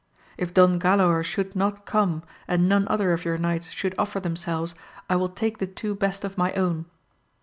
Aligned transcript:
If 0.35 0.51
Don 0.51 0.79
Galaor 0.79 1.23
should 1.23 1.55
not 1.55 1.85
come, 1.85 2.23
and 2.47 2.67
none 2.67 2.87
other 2.87 3.13
of 3.13 3.23
your 3.23 3.37
knights 3.37 3.69
should 3.69 3.93
offer 3.99 4.19
themselves, 4.19 4.73
I 5.07 5.15
will 5.15 5.29
take 5.29 5.59
the 5.59 5.67
two 5.67 5.93
best 5.93 6.23
of 6.23 6.39
my 6.39 6.51
own. 6.53 6.85